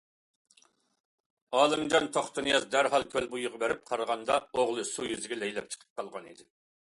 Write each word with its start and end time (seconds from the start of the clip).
ئالىمجان 1.57 2.07
توختىنىياز 2.15 2.65
دەرھال 2.77 3.05
كۆل 3.11 3.27
بويىغا 3.35 3.61
بېرىپ 3.65 3.85
قارىغاندا 3.91 4.39
ئوغلى 4.49 4.87
سۇ 4.95 5.07
يۈزىگە 5.11 5.39
لەيلەپ 5.43 5.71
چىقىپ 5.77 6.01
قالغان 6.01 6.33
ئىدى. 6.33 6.51